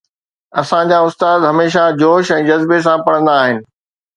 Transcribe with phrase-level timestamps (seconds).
[0.61, 3.57] اسان جا استاد هميشه جوش ۽ جذبي سان پڙهندا آهن